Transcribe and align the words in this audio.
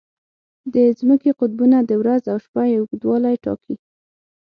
د 0.73 0.75
ځمکې 0.99 1.31
قطبونه 1.39 1.77
د 1.83 1.91
ورځ 2.01 2.23
او 2.31 2.37
شپه 2.45 2.63
اوږدوالی 2.75 3.35
ټاکي. 3.43 3.75